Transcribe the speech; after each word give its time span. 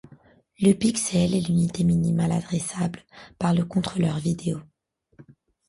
Le 0.59 0.73
pixel 0.73 1.35
est 1.35 1.41
l'unité 1.47 1.83
minimale 1.83 2.31
adressable 2.31 3.03
par 3.37 3.53
le 3.53 3.65
contrôleur 3.65 4.17
vidéo. 4.17 4.59